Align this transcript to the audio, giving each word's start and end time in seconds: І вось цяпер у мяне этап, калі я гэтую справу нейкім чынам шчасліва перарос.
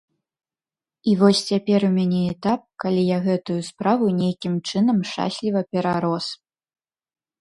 І 1.11 1.11
вось 1.19 1.41
цяпер 1.49 1.79
у 1.89 1.91
мяне 1.97 2.21
этап, 2.33 2.61
калі 2.83 3.03
я 3.09 3.17
гэтую 3.27 3.57
справу 3.69 4.05
нейкім 4.23 4.53
чынам 4.69 4.97
шчасліва 5.11 5.61
перарос. 5.75 6.27